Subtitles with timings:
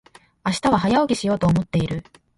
[0.43, 2.03] 明日は早起きしようと思っている。